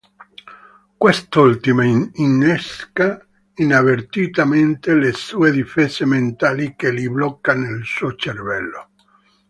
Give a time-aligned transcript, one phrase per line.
[1.01, 3.23] Quest'ultima innesca
[3.57, 8.89] inavvertitamente le sue difese mentali che li blocca nel suo cervello.